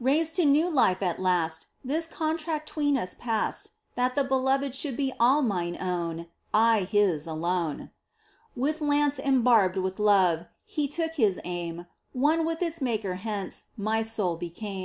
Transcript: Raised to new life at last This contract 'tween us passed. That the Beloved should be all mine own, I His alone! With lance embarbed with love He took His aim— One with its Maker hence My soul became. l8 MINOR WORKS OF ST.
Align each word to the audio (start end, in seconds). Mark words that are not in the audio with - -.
Raised 0.00 0.34
to 0.34 0.44
new 0.44 0.68
life 0.68 1.00
at 1.00 1.22
last 1.22 1.68
This 1.84 2.08
contract 2.08 2.68
'tween 2.70 2.98
us 2.98 3.14
passed. 3.14 3.70
That 3.94 4.16
the 4.16 4.24
Beloved 4.24 4.74
should 4.74 4.96
be 4.96 5.12
all 5.20 5.42
mine 5.42 5.80
own, 5.80 6.26
I 6.52 6.80
His 6.80 7.24
alone! 7.28 7.90
With 8.56 8.80
lance 8.80 9.20
embarbed 9.20 9.76
with 9.80 10.00
love 10.00 10.46
He 10.64 10.88
took 10.88 11.14
His 11.14 11.38
aim— 11.44 11.86
One 12.12 12.44
with 12.44 12.62
its 12.62 12.80
Maker 12.82 13.14
hence 13.14 13.66
My 13.76 14.02
soul 14.02 14.34
became. 14.34 14.54
l8 14.56 14.64
MINOR 14.64 14.72
WORKS 14.72 14.74
OF 14.74 14.82
ST. 14.82 14.84